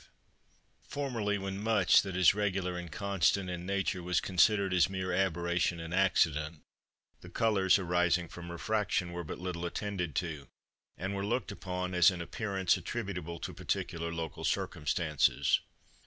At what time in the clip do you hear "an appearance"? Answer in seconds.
12.09-12.75